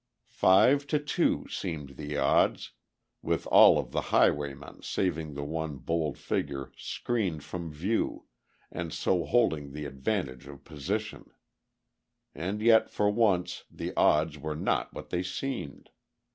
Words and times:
Five 0.29 0.87
to 0.87 0.97
two, 0.97 1.45
seemed 1.47 1.89
the 1.89 2.17
odds, 2.17 2.71
with 3.21 3.45
all 3.45 3.77
of 3.77 3.91
the 3.91 4.01
highwaymen 4.09 4.81
saving 4.81 5.35
the 5.35 5.43
one 5.43 5.77
bold 5.77 6.17
figure 6.17 6.71
screened 6.75 7.43
from 7.43 7.71
view 7.71 8.25
and 8.71 8.91
so 8.91 9.23
holding 9.25 9.73
the 9.73 9.85
advantage 9.85 10.47
of 10.47 10.63
position. 10.63 11.29
And 12.33 12.63
yet, 12.63 12.89
for 12.89 13.11
once, 13.11 13.65
the 13.69 13.93
odds 13.95 14.39
were 14.39 14.55
not 14.55 14.91
what 14.91 15.11
they 15.11 15.21
seemed. 15.21 15.91